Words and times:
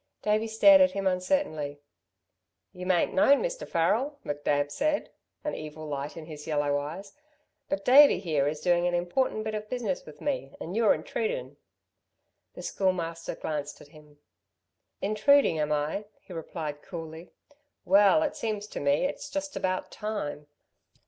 Davey 0.23 0.47
stared 0.47 0.81
at 0.81 0.93
him 0.93 1.05
uncertainly. 1.05 1.79
"You 2.73 2.87
mayn't 2.87 3.13
know, 3.13 3.35
Mr. 3.35 3.67
Farrel," 3.67 4.17
McNab 4.25 4.71
said, 4.71 5.11
an 5.43 5.53
evil 5.53 5.85
light 5.85 6.17
in 6.17 6.25
his 6.25 6.47
yellow 6.47 6.79
eyes, 6.79 7.13
"but 7.69 7.85
Davey, 7.85 8.17
here, 8.17 8.47
is 8.47 8.61
doing 8.61 8.87
an 8.87 8.95
important 8.95 9.43
bit 9.43 9.53
of 9.53 9.69
business 9.69 10.03
with 10.03 10.19
me 10.19 10.55
and 10.59 10.75
you're 10.75 10.95
intrudin'." 10.95 11.55
The 12.55 12.63
Schoolmaster 12.63 13.35
glanced 13.35 13.79
at 13.79 13.89
him. 13.89 14.17
"Intruding, 15.03 15.59
am 15.59 15.71
I?" 15.71 16.05
he 16.19 16.33
replied 16.33 16.81
coolly. 16.81 17.29
"Well, 17.85 18.23
it 18.23 18.35
seems 18.35 18.65
to 18.69 18.79
me, 18.79 19.05
it's 19.05 19.29
just 19.29 19.55
about 19.55 19.91
time." 19.91 20.47